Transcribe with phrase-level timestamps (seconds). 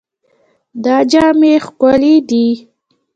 [0.83, 2.47] دا جامې ښکلې دي.